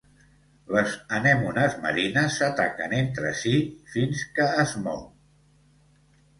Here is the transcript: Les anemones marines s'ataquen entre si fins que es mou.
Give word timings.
Les 0.75 0.95
anemones 1.17 1.75
marines 1.83 2.39
s'ataquen 2.41 2.97
entre 3.03 3.35
si 3.43 3.55
fins 3.95 4.27
que 4.39 4.51
es 4.67 4.77
mou. 4.89 5.09